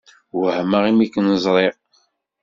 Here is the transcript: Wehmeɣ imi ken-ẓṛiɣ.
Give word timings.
Wehmeɣ 0.39 0.83
imi 0.89 1.07
ken-ẓṛiɣ. 1.13 1.75